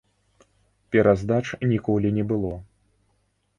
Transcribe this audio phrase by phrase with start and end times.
[0.95, 1.43] Пераздач
[1.73, 2.53] ніколі не было.